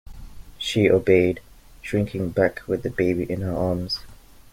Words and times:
She 0.57 0.89
obeyed, 0.89 1.41
shrinking 1.83 2.31
back 2.31 2.63
with 2.65 2.81
the 2.81 2.89
baby 2.89 3.23
in 3.31 3.41
her 3.41 3.53
arms. 3.55 3.99